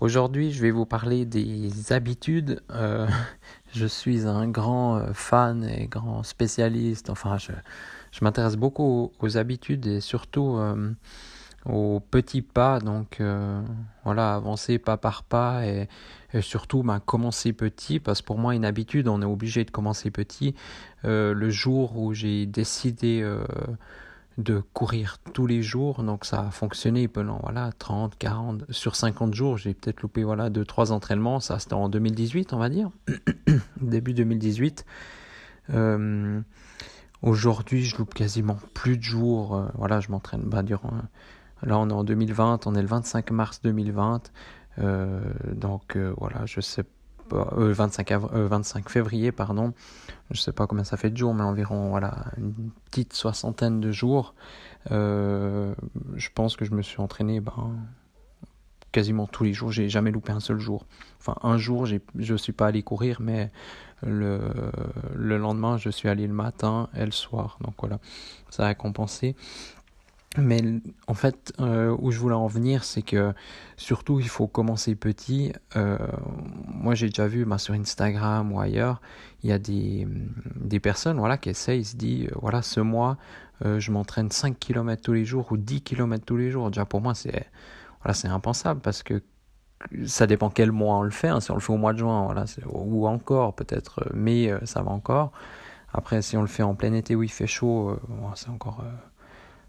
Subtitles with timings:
[0.00, 2.62] Aujourd'hui, je vais vous parler des habitudes.
[2.70, 3.08] Euh,
[3.74, 7.10] je suis un grand euh, fan et grand spécialiste.
[7.10, 7.50] Enfin, je,
[8.22, 10.92] m'intéresse beaucoup aux, habitudes et surtout euh,
[11.66, 12.78] aux petits pas.
[12.78, 13.20] Donc,
[14.04, 15.88] voilà, avancer pas par pas et,
[16.42, 17.98] surtout ben, commencer petit.
[17.98, 20.54] Parce que pour moi, une habitude, on est obligé de commencer petit.
[21.02, 23.28] le jour où j'ai décidé
[24.38, 26.02] de courir tous les jours.
[26.02, 29.58] Donc ça a fonctionné pendant voilà, 30, 40, sur 50 jours.
[29.58, 31.40] J'ai peut-être loupé voilà, 2-3 entraînements.
[31.40, 32.90] Ça, c'était en 2018, on va dire.
[33.80, 34.86] Début 2018.
[35.74, 36.40] Euh,
[37.20, 39.56] aujourd'hui, je loupe quasiment plus de jours.
[39.56, 40.92] Euh, voilà, je m'entraîne bah, durant.
[41.62, 44.30] Là, on est en 2020, on est le 25 mars 2020.
[44.78, 45.20] Euh,
[45.52, 46.84] donc voilà, je sais
[47.32, 49.72] 25, 25 euh, février, pardon.
[50.30, 53.92] Je sais pas combien ça fait de jours, mais environ voilà, une petite soixantaine de
[53.92, 54.34] jours.
[54.90, 55.74] Euh,
[56.16, 57.76] je pense que je me suis entraîné ben,
[58.92, 59.72] quasiment tous les jours.
[59.72, 60.86] J'ai jamais loupé un seul jour.
[61.20, 63.50] Enfin, un jour, je ne suis pas allé courir, mais
[64.02, 64.40] le,
[65.14, 67.58] le lendemain, je suis allé le matin et le soir.
[67.62, 67.98] Donc voilà,
[68.50, 69.34] ça a compensé.
[70.36, 70.60] Mais
[71.06, 73.32] en fait, euh, où je voulais en venir, c'est que
[73.76, 75.52] surtout, il faut commencer petit.
[75.74, 75.96] Euh,
[76.66, 79.00] moi, j'ai déjà vu bah, sur Instagram ou ailleurs,
[79.42, 80.06] il y a des,
[80.54, 83.16] des personnes voilà, qui essayent, ils se disent, euh, voilà, ce mois,
[83.64, 86.70] je m'entraîne 5 km tous les jours ou 10 km tous les jours.
[86.70, 87.48] Déjà, pour moi, c'est
[88.04, 89.22] voilà, impensable parce que
[90.04, 91.28] ça dépend quel mois on le fait.
[91.28, 91.40] Hein.
[91.40, 94.92] Si on le fait au mois de juin, voilà, ou encore peut-être mai, ça va
[94.92, 95.32] encore.
[95.92, 97.98] Après, si on le fait en plein été où il fait chaud,
[98.36, 98.84] c'est encore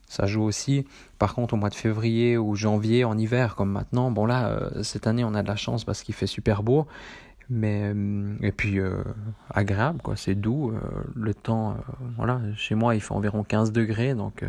[0.09, 0.85] ça joue aussi.
[1.19, 4.83] Par contre, au mois de février ou janvier, en hiver, comme maintenant, bon là, euh,
[4.83, 6.87] cette année, on a de la chance parce qu'il fait super beau.
[7.49, 9.03] Mais, euh, et puis, euh,
[9.51, 10.73] agréable, quoi, c'est doux.
[11.15, 11.77] le temps,
[12.17, 14.43] voilà, chez moi, il fait environ 15 degrés, donc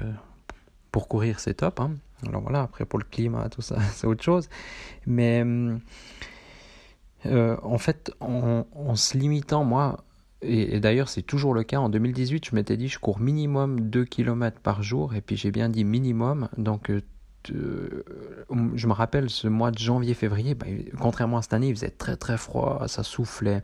[0.90, 1.80] pour courir, c'est top.
[1.80, 1.92] Hein.
[2.26, 4.48] Alors voilà, après, pour le climat, tout ça, c'est autre chose.
[5.06, 5.44] Mais
[7.24, 10.04] en fait, en se limitant, moi,
[10.42, 11.78] et, d'ailleurs, c'est toujours le cas.
[11.78, 15.14] En 2018, je m'étais dit, je cours minimum 2 km par jour.
[15.14, 16.48] Et puis j'ai bien dit minimum.
[16.56, 17.02] Donc, euh,
[17.52, 18.04] euh,
[18.74, 20.66] je me rappelle ce mois de janvier-février, bah,
[20.98, 23.62] contrairement à cette année, il faisait très très froid, ça soufflait,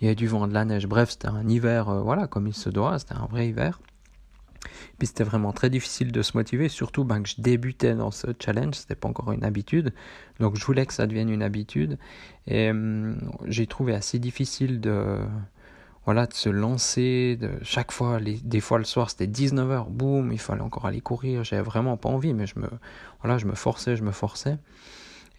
[0.00, 0.86] il y avait du vent, de la neige.
[0.86, 3.80] Bref, c'était un hiver, euh, voilà, comme il se doit, c'était un vrai hiver.
[4.98, 8.28] Puis c'était vraiment très difficile de se motiver, surtout ben, que je débutais dans ce
[8.38, 9.92] challenge, c'était pas encore une habitude.
[10.40, 11.98] Donc je voulais que ça devienne une habitude.
[12.46, 15.20] Et hum, j'ai trouvé assez difficile de
[16.08, 20.32] voilà, de se lancer, de, chaque fois, les, des fois le soir c'était 19h, boum,
[20.32, 22.66] il fallait encore aller courir, j'avais vraiment pas envie, mais je me,
[23.20, 24.56] voilà, je me forçais, je me forçais.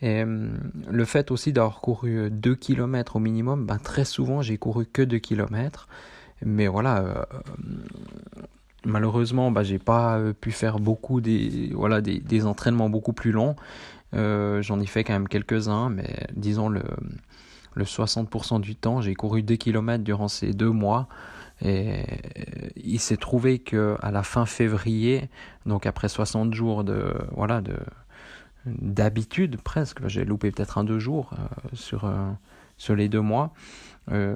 [0.03, 4.59] Et hum, le fait aussi d'avoir couru 2 km au minimum, ben, très souvent j'ai
[4.59, 5.87] couru que 2 km,
[6.45, 7.25] mais voilà, euh,
[8.85, 13.55] malheureusement, ben, j'ai pas pu faire beaucoup des, voilà, des, des entraînements beaucoup plus longs.
[14.13, 16.83] Euh, j'en ai fait quand même quelques-uns, mais disons le
[17.79, 19.01] le 60% du temps.
[19.01, 21.07] J'ai couru 2 km durant ces deux mois.
[21.61, 22.03] Et
[22.77, 25.29] il s'est trouvé que à la fin février,
[25.65, 27.75] donc après 60 jours de voilà de
[28.65, 32.31] d'habitude presque, j'ai loupé peut-être un deux jours euh, sur euh,
[32.77, 33.53] sur les deux mois,
[34.11, 34.35] euh,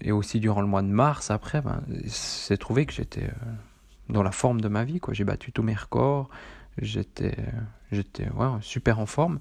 [0.00, 3.28] et aussi durant le mois de mars après, ben, c'est trouvé que j'étais
[4.08, 5.14] dans la forme de ma vie quoi.
[5.14, 6.28] J'ai battu tous mes records,
[6.80, 7.36] j'étais
[7.92, 9.38] j'étais ouais, super en forme.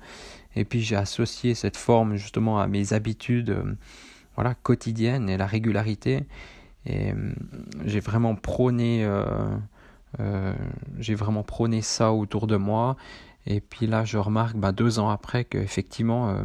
[0.55, 3.75] Et puis j'ai associé cette forme justement à mes habitudes euh,
[4.35, 6.25] voilà quotidiennes et la régularité.
[6.85, 7.33] Et euh,
[7.85, 10.53] j'ai vraiment prôné euh,
[10.99, 12.97] j'ai vraiment prôné ça autour de moi.
[13.45, 16.35] Et puis là je remarque bah, deux ans après qu'effectivement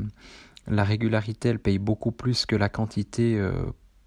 [0.66, 3.38] la régularité elle paye beaucoup plus que la quantité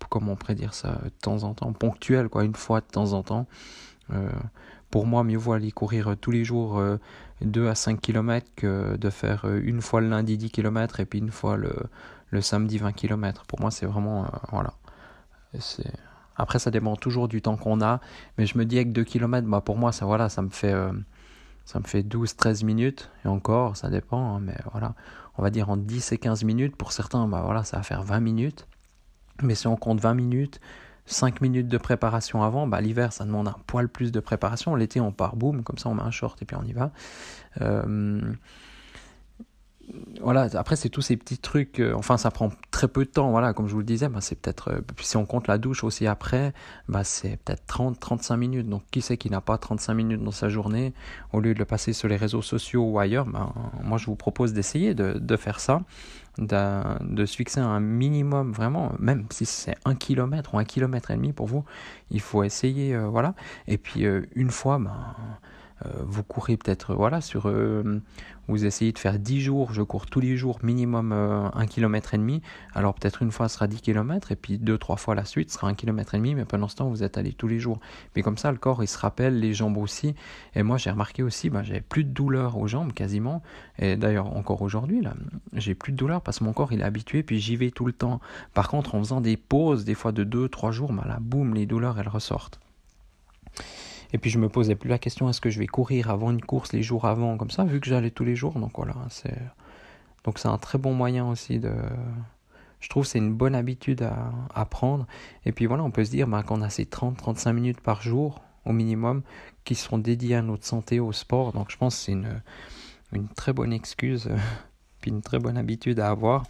[0.10, 3.14] comment on pourrait dire ça de temps en temps ponctuelle quoi une fois de temps
[3.14, 3.48] en temps
[4.90, 6.82] pour moi, mieux vaut aller courir euh, tous les jours
[7.42, 11.00] 2 euh, à 5 km que de faire euh, une fois le lundi 10 km
[11.00, 13.46] et puis une fois le, samedi 20 km.
[13.46, 14.26] Pour moi, c'est vraiment.
[14.52, 14.74] voilà.
[16.36, 18.00] Après, ça dépend toujours du temps qu'on a,
[18.38, 20.74] mais je me dis avec 2 km, bah, pour moi, ça, voilà, ça me fait.
[21.66, 24.94] ça me fait 12-13 minutes, et encore, ça dépend, hein, mais voilà,
[25.38, 28.04] on va dire en 10 et 15 minutes, pour certains, bah voilà, ça va faire
[28.04, 28.68] 20 minutes,
[29.42, 30.62] mais si on compte 20 minutes,
[31.10, 35.02] 5 minutes de préparation avant, bah, l'hiver ça demande un poil plus de préparation, l'été
[35.02, 36.92] on part boum, comme ça on met un short et puis on y va.
[37.62, 38.22] Euh,
[40.22, 43.32] voilà, après c'est tous ces petits trucs, euh, enfin ça prend très peu de temps,
[43.32, 45.84] voilà, comme je vous le disais, bah, c'est peut-être, euh, si on compte la douche
[45.84, 46.54] aussi après,
[46.88, 50.50] bah, c'est peut-être 30-35 minutes, donc qui sait qui n'a pas 35 minutes dans sa
[50.50, 50.94] journée,
[51.34, 53.54] au lieu de le passer sur les réseaux sociaux ou ailleurs, bah,
[53.84, 55.82] moi je vous propose d'essayer de, de, faire ça,
[56.38, 61.16] de, se fixer un minimum, vraiment, même si c'est un kilomètre ou un kilomètre et
[61.16, 61.64] demi pour vous,
[62.12, 63.34] il faut essayer, euh, voilà,
[63.68, 64.86] et puis une fois, euh,
[66.06, 68.02] vous courez peut-être, voilà, sur, euh,
[68.48, 72.18] vous essayez de faire 10 jours, je cours tous les jours minimum 1 km et
[72.18, 72.42] demi,
[72.74, 75.52] alors peut-être une fois ce sera 10 km et puis deux trois fois la suite
[75.52, 77.80] sera 1 km et demi, mais pendant ce temps vous êtes allé tous les jours.
[78.16, 80.16] Mais comme ça le corps il se rappelle, les jambes aussi,
[80.56, 83.42] et moi j'ai remarqué aussi, ben, j'avais plus de douleur aux jambes quasiment,
[83.78, 85.14] et d'ailleurs encore aujourd'hui là,
[85.54, 87.86] j'ai plus de douleur parce que mon corps il est habitué, puis j'y vais tout
[87.86, 88.20] le temps.
[88.54, 92.00] Par contre en faisant des pauses, des fois de 2-3 jours, ben boum, les douleurs
[92.00, 92.60] elles ressortent.
[94.12, 96.42] Et puis je me posais plus la question est-ce que je vais courir avant une
[96.42, 98.54] course les jours avant comme ça, vu que j'allais tous les jours?
[98.60, 99.38] Donc voilà, c'est
[100.24, 101.74] donc c'est un très bon moyen aussi de.
[102.80, 104.08] Je trouve c'est une bonne habitude
[104.54, 105.06] à, prendre.
[105.46, 108.42] Et puis voilà, on peut se dire ben, qu'on a ces 30-35 minutes par jour
[108.66, 109.22] au minimum
[109.66, 111.52] qui seront dédiées à notre santé, au sport.
[111.52, 112.42] Donc je pense que c'est une,
[113.12, 114.30] une très bonne excuse,
[115.02, 116.44] puis une très bonne habitude à avoir.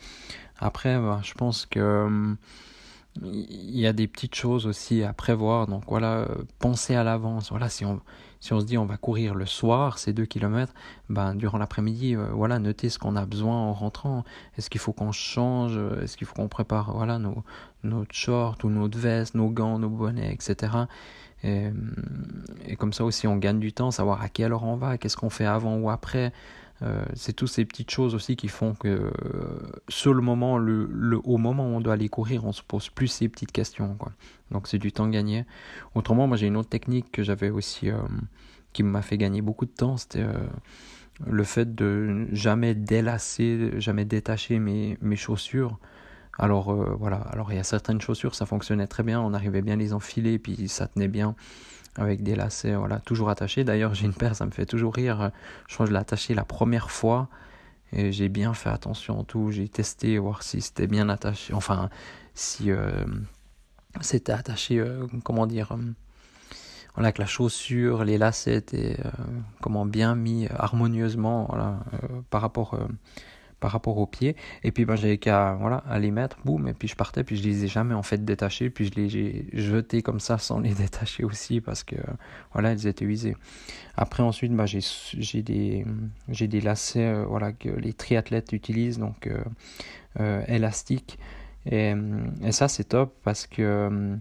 [0.60, 2.38] Après, ben, je pense que hum,
[3.22, 5.68] il y a des petites choses aussi à prévoir.
[5.68, 6.28] Donc voilà, euh,
[6.60, 7.50] penser à l'avance.
[7.50, 8.00] Voilà, si on,
[8.40, 10.74] si on se dit on va courir le soir, ces 2 km,
[11.10, 14.24] ben, durant l'après-midi, euh, voilà, noter ce qu'on a besoin en rentrant.
[14.58, 15.78] Est-ce qu'il faut qu'on change?
[16.02, 17.44] Est-ce qu'il faut qu'on prépare voilà, nos,
[17.84, 20.74] notre short ou notre veste, nos gants, nos bonnets, etc.
[21.44, 21.70] Et,
[22.66, 25.18] et comme ça aussi, on gagne du temps, savoir à quelle heure on va, qu'est-ce
[25.18, 26.32] qu'on fait avant ou après.
[26.82, 29.12] Euh, c'est toutes ces petites choses aussi qui font que euh,
[29.90, 30.90] sur le moment, le,
[31.24, 33.96] au moment où on doit aller courir, on se pose plus ces petites questions.
[33.96, 34.14] Quoi.
[34.52, 35.46] Donc c'est du temps gagné.
[35.96, 37.98] Autrement, moi j'ai une autre technique que j'avais aussi, euh,
[38.72, 40.26] qui m'a fait gagner beaucoup de temps, c'était
[41.26, 45.80] le fait de jamais délasser, jamais détacher mes, mes chaussures.
[46.38, 49.74] Alors voilà, alors il y a certaines chaussures, ça fonctionnait très bien, on arrivait bien
[49.74, 51.36] à les enfiler, puis ça tenait bien
[51.96, 53.64] avec des lacets, voilà, toujours attachés.
[53.64, 55.32] D'ailleurs, j'ai une paire, ça me fait toujours rire.
[55.68, 57.30] Je crois que je l'ai attaché la première fois
[57.94, 59.52] et j'ai bien fait attention à tout.
[59.52, 61.90] J'ai testé, voir si c'était bien attaché, enfin,
[62.34, 63.06] si euh,
[64.02, 65.78] c'était attaché, euh, comment dire, euh,
[66.96, 68.98] voilà, que la chaussure, les lacets étaient
[69.62, 71.80] comment bien mis harmonieusement, voilà,
[72.30, 72.78] par rapport
[73.60, 74.36] par rapport aux pieds.
[74.64, 77.36] Et puis ben, j'avais qu'à voilà, à les mettre, boum, et puis je partais, puis
[77.36, 80.60] je les ai jamais en fait détachés, puis je les ai jetés comme ça sans
[80.60, 81.96] les détacher aussi parce que
[82.54, 83.36] voilà, ils étaient usés.
[83.96, 85.86] Après ensuite, ben, j'ai des,
[86.28, 89.44] des lacets euh, voilà, que les triathlètes utilisent, donc euh,
[90.20, 91.20] euh, élastiques.
[91.70, 91.94] Et,
[92.44, 94.18] et, ça, c'est top parce que,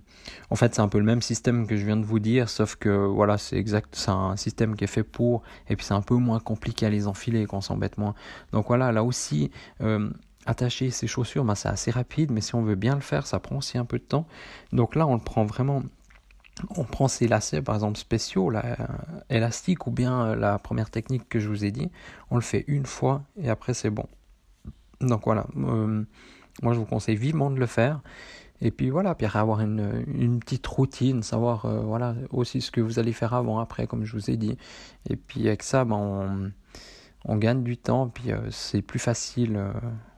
[0.50, 2.76] en fait, c'est un peu le même système que je viens de vous dire, sauf
[2.76, 6.02] que, voilà, c'est exact, c'est un système qui est fait pour, et puis c'est un
[6.02, 8.14] peu moins compliqué à les enfiler, qu'on s'embête moins.
[8.52, 9.50] Donc voilà, là aussi,
[9.80, 10.10] euh,
[10.46, 13.40] attacher ses chaussures, ben, c'est assez rapide, mais si on veut bien le faire, ça
[13.40, 14.26] prend aussi un peu de temps.
[14.72, 15.82] Donc là, on le prend vraiment
[16.76, 18.76] on prend ces lacets par exemple spéciaux, là,
[19.30, 21.90] élastiques ou bien euh, la première technique que je vous ai dit,
[22.30, 24.06] on le fait une fois et après c'est bon.
[25.00, 26.04] Donc voilà, euh,
[26.62, 28.00] moi, je vous conseille vivement de le faire.
[28.60, 32.80] Et puis voilà, puis avoir une, une petite routine, savoir euh, voilà aussi ce que
[32.80, 34.56] vous allez faire avant, après, comme je vous ai dit.
[35.08, 36.50] Et puis avec ça, ben, on,
[37.24, 39.56] on gagne du temps, puis euh, c'est plus facile.
[39.56, 39.72] Euh,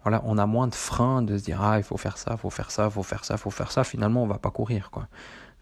[0.05, 2.39] voilà, on a moins de freins de se dire ah il faut faire ça, il
[2.39, 3.85] faut faire ça, il faut faire ça, faut faire ça.
[3.85, 5.09] Finalement, on va pas courir quoi.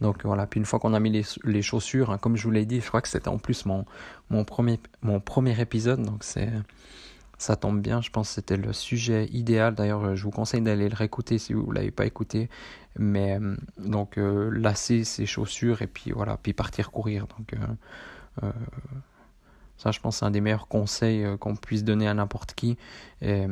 [0.00, 2.52] Donc voilà, puis une fois qu'on a mis les, les chaussures, hein, comme je vous
[2.52, 3.84] l'ai dit, je crois que c'était en plus mon,
[4.30, 6.52] mon, premier, mon premier épisode, donc c'est
[7.38, 9.74] ça tombe bien, je pense que c'était le sujet idéal.
[9.74, 12.50] D'ailleurs, je vous conseille d'aller le réécouter si vous ne l'avez pas écouté.
[12.98, 17.26] Mais euh, donc, euh, lasser ses chaussures et puis voilà, puis partir courir.
[17.38, 17.54] Donc,
[18.42, 18.52] euh,
[19.76, 22.76] ça, je pense, c'est un des meilleurs conseils qu'on puisse donner à n'importe qui.
[23.22, 23.46] et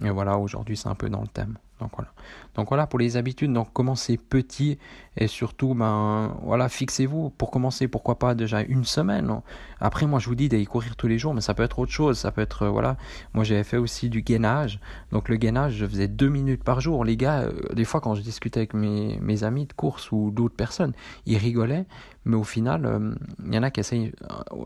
[0.00, 1.58] voilà, aujourd'hui, c'est un peu dans le thème.
[1.80, 2.86] Donc voilà.
[2.86, 3.52] Pour les habitudes.
[3.52, 4.78] Donc commencez petit
[5.16, 9.40] et surtout ben voilà fixez-vous pour commencer pourquoi pas déjà une semaine.
[9.80, 11.92] Après moi je vous dis d'aller courir tous les jours mais ça peut être autre
[11.92, 12.24] chose.
[12.24, 12.96] Euh, voilà
[13.34, 14.80] moi j'avais fait aussi du gainage.
[15.12, 17.04] Donc le gainage je faisais deux minutes par jour.
[17.04, 20.30] Les gars euh, des fois quand je discutais avec mes, mes amis de course ou
[20.30, 20.92] d'autres personnes
[21.26, 21.86] ils rigolaient
[22.24, 23.14] mais au final euh,
[23.46, 24.12] il y en a qui essayent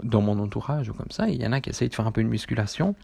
[0.03, 2.13] dans mon entourage ou comme ça il y en a qui essayent de faire un
[2.13, 2.95] peu de musculation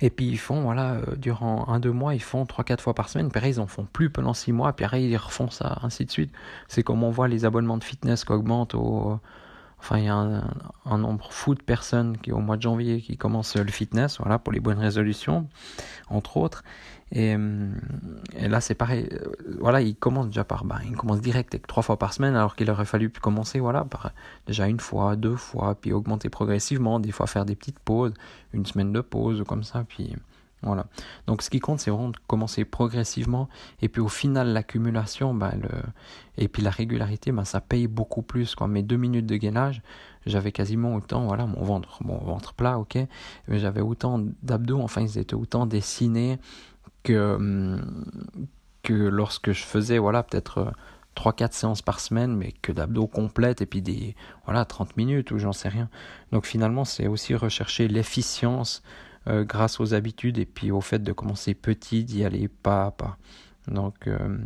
[0.00, 2.94] et puis ils font, voilà, euh, durant un, deux mois, ils font trois, quatre fois
[2.94, 3.30] par semaine.
[3.30, 4.72] Puis après, ils en font plus pendant six mois.
[4.72, 6.32] Puis après, ils refont ça, ainsi de suite.
[6.68, 9.20] C'est comme on voit les abonnements de fitness qui augmentent au,
[9.80, 13.16] Enfin, il y a un, nombre fou de personnes qui, au mois de janvier, qui
[13.16, 15.48] commencent le fitness, voilà, pour les bonnes résolutions,
[16.08, 16.62] entre autres.
[17.12, 17.34] Et,
[18.38, 19.08] là, c'est pareil.
[19.58, 22.56] Voilà, ils commencent déjà par, bah, ils commencent direct avec trois fois par semaine, alors
[22.56, 24.12] qu'il aurait fallu commencer, voilà, par
[24.46, 28.12] déjà une fois, deux fois, puis augmenter progressivement, des fois faire des petites pauses,
[28.52, 30.14] une semaine de pause, comme ça, puis
[30.62, 30.86] voilà.
[31.26, 33.48] Donc ce qui compte, c'est vraiment de commencer progressivement.
[33.80, 35.68] Et puis au final, l'accumulation bah, le...
[36.36, 38.54] et puis la régularité, bah, ça paye beaucoup plus.
[38.54, 38.68] Quoi.
[38.68, 39.82] Mes deux minutes de gainage,
[40.26, 42.98] j'avais quasiment autant, voilà, mon ventre, mon ventre plat, ok,
[43.48, 46.38] mais j'avais autant d'abdos, enfin ils étaient autant dessinés
[47.02, 48.04] que, hum,
[48.82, 50.72] que lorsque je faisais, voilà, peut-être
[51.16, 54.14] 3-4 euh, séances par semaine, mais que d'abdos complètes et puis des,
[54.44, 55.88] voilà, 30 minutes ou j'en sais rien.
[56.32, 58.82] Donc finalement, c'est aussi rechercher l'efficience
[59.28, 62.90] euh, grâce aux habitudes et puis au fait de commencer petit, d'y aller pas à
[62.90, 63.18] pas.
[63.68, 64.38] Donc euh,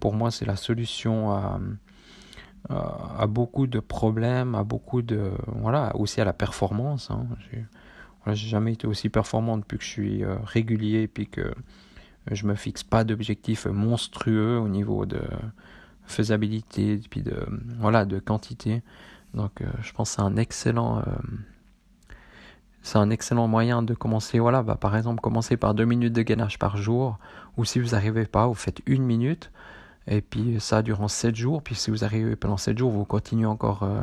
[0.00, 1.58] pour moi c'est la solution à,
[3.26, 7.10] beaucoup de problèmes, à beaucoup de voilà aussi à la performance.
[7.10, 7.26] Hein.
[8.26, 11.54] J'ai jamais été aussi performant depuis que je suis euh, régulier et puis que
[12.30, 15.22] je me fixe pas d'objectifs monstrueux au niveau de
[16.04, 17.46] faisabilité puis de
[17.78, 18.82] voilà de quantité.
[19.32, 21.02] Donc je pense que c'est un excellent
[22.82, 24.38] c'est un excellent moyen de commencer.
[24.38, 27.18] Voilà, bah, par exemple, commencer par deux minutes de gainage par jour,
[27.56, 29.52] ou si vous n'arrivez pas, vous faites une minute,
[30.08, 31.62] et puis ça durant 7 jours.
[31.62, 34.02] Puis si vous arrivez pendant 7 jours, vous continuez encore, euh,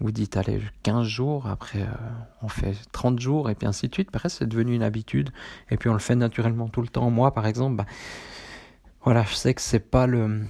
[0.00, 1.86] vous dites, allez, 15 jours, après euh,
[2.42, 4.10] on fait 30 jours, et puis ainsi de suite.
[4.12, 5.30] Après, c'est devenu une habitude,
[5.70, 7.10] et puis on le fait naturellement tout le temps.
[7.10, 7.86] Moi, par exemple, bah,
[9.02, 10.42] voilà, je sais que c'est pas le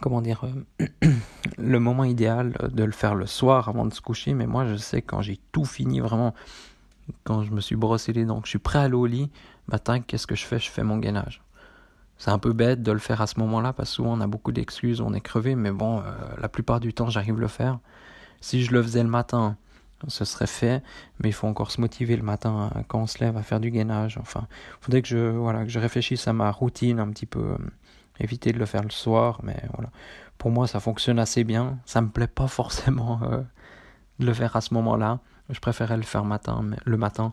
[0.00, 0.44] comment dire
[0.80, 0.86] euh,
[1.58, 4.76] le moment idéal de le faire le soir avant de se coucher mais moi je
[4.76, 6.34] sais quand j'ai tout fini vraiment
[7.24, 9.30] quand je me suis brossé les dents, que je suis prêt à aller au lit,
[9.68, 10.58] matin, qu'est-ce que je fais?
[10.58, 11.42] Je fais mon gainage.
[12.18, 14.26] C'est un peu bête de le faire à ce moment-là, parce que souvent on a
[14.26, 16.02] beaucoup d'excuses, on est crevé, mais bon, euh,
[16.40, 17.78] la plupart du temps j'arrive à le faire.
[18.40, 19.56] Si je le faisais le matin,
[20.08, 20.82] ce serait fait,
[21.20, 23.60] mais il faut encore se motiver le matin hein, quand on se lève à faire
[23.60, 24.18] du gainage.
[24.18, 27.40] Enfin, il faudrait que je, voilà, que je réfléchisse à ma routine un petit peu,
[27.40, 27.58] euh,
[28.20, 29.90] éviter de le faire le soir, mais voilà.
[30.38, 31.78] Pour moi, ça fonctionne assez bien.
[31.84, 33.42] Ça me plaît pas forcément euh,
[34.18, 35.20] de le faire à ce moment-là.
[35.50, 37.32] Je préférais le faire le matin.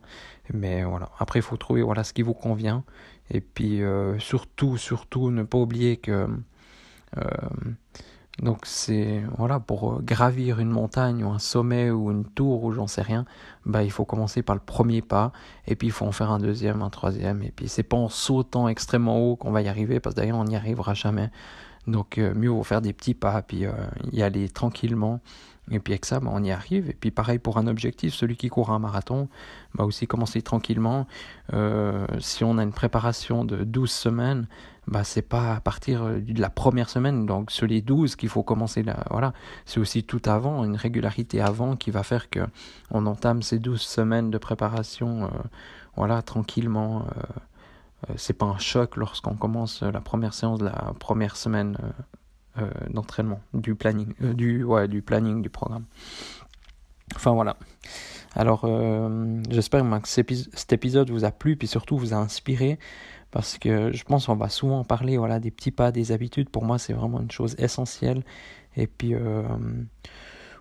[0.54, 1.10] Mais voilà.
[1.20, 2.84] Après, il faut trouver voilà, ce qui vous convient.
[3.32, 6.28] Et puis, euh, surtout, surtout, ne pas oublier que.
[7.18, 7.22] Euh,
[8.42, 9.22] donc, c'est.
[9.38, 13.26] Voilà, pour gravir une montagne ou un sommet ou une tour ou j'en sais rien,
[13.66, 15.32] bah, il faut commencer par le premier pas.
[15.68, 17.44] Et puis, il faut en faire un deuxième, un troisième.
[17.44, 20.38] Et puis, c'est pas en sautant extrêmement haut qu'on va y arriver, parce que d'ailleurs,
[20.38, 21.30] on n'y arrivera jamais.
[21.88, 23.66] Donc, euh, mieux vaut faire des petits pas, puis
[24.12, 25.22] y aller tranquillement.
[25.72, 26.90] Et puis avec ça, bah, on y arrive.
[26.90, 29.30] Et puis pareil pour un objectif, celui qui court un marathon,
[29.74, 31.08] va bah, aussi commencer tranquillement.
[31.54, 34.48] Euh, si on a une préparation de 12 semaines,
[34.90, 38.30] bah, c'est pas à partir euh, de la première semaine, donc sur les 12 qu'il
[38.30, 38.82] faut commencer.
[38.82, 39.34] Là, voilà.
[39.66, 42.40] C'est aussi tout avant, une régularité avant qui va faire que
[42.90, 45.28] on entame ces 12 semaines de préparation euh,
[45.96, 47.06] voilà, tranquillement.
[48.10, 51.78] Euh, c'est pas un choc lorsqu'on commence la première séance de la première semaine
[52.90, 55.86] d'entraînement, du planning, euh, du, ouais, du planning du programme.
[57.16, 57.58] Enfin voilà.
[58.36, 62.78] Alors euh, j'espère que cet épisode vous a plu, puis surtout vous a inspiré,
[63.32, 66.50] parce que je pense qu'on va souvent parler voilà, des petits pas, des habitudes.
[66.50, 68.24] Pour moi, c'est vraiment une chose essentielle.
[68.76, 69.16] Et puis,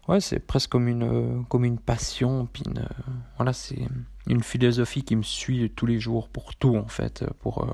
[0.08, 2.48] ouais, c'est presque comme une, comme une passion.
[2.52, 2.64] Puis
[3.36, 3.80] voilà, c'est
[4.26, 7.24] une philosophie qui me suit tous les jours pour tout, en fait.
[7.40, 7.66] Pour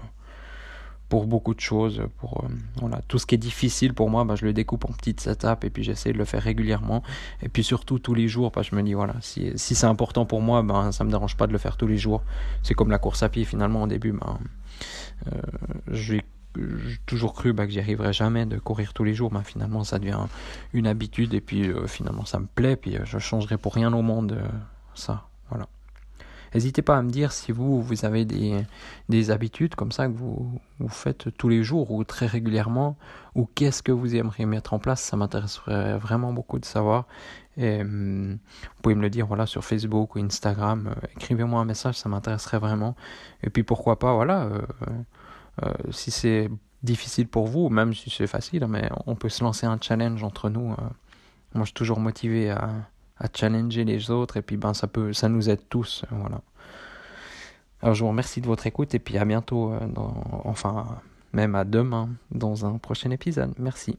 [1.15, 2.03] pour beaucoup de choses.
[2.19, 2.49] Pour, euh,
[2.81, 5.63] voilà, tout ce qui est difficile pour moi, bah, je le découpe en petites étapes
[5.63, 7.05] et puis j'essaie de le faire régulièrement.
[7.41, 10.27] Et puis surtout tous les jours, que je me dis, voilà, si, si c'est important
[10.27, 12.25] pour moi, ben, ça me dérange pas de le faire tous les jours.
[12.65, 14.11] C'est comme la course à pied finalement au début.
[14.11, 14.41] Ben,
[15.29, 15.41] euh,
[15.93, 16.25] j'ai
[17.07, 19.31] toujours cru bah, que j'y arriverais jamais de courir tous les jours.
[19.31, 20.19] Ben, finalement, ça devient
[20.73, 22.75] une habitude et puis euh, finalement ça me plaît.
[22.75, 24.37] Puis je changerai pour rien au monde
[24.97, 25.29] ça.
[25.49, 25.69] Voilà.
[26.55, 28.65] N'hésitez pas à me dire si vous, vous avez des,
[29.09, 32.97] des habitudes comme ça que vous, vous faites tous les jours ou très régulièrement,
[33.35, 35.03] ou qu'est-ce que vous aimeriez mettre en place.
[35.03, 37.07] Ça m'intéresserait vraiment beaucoup de savoir.
[37.57, 40.89] Hum, vous pouvez me le dire voilà, sur Facebook ou Instagram.
[40.89, 42.97] Euh, écrivez-moi un message, ça m'intéresserait vraiment.
[43.43, 44.61] Et puis pourquoi pas, voilà, euh,
[45.65, 46.51] euh, si c'est
[46.83, 50.51] difficile pour vous, même si c'est facile, mais on peut se lancer un challenge entre
[50.51, 50.69] nous.
[50.69, 52.71] moi, je suis toujours motivé à
[53.19, 56.41] à challenger les autres et puis ben ça peut ça nous aide tous voilà.
[57.83, 59.81] Alors je vous remercie de votre écoute et puis à bientôt euh,
[60.45, 60.87] enfin
[61.33, 63.53] même à demain dans un prochain épisode.
[63.59, 63.99] Merci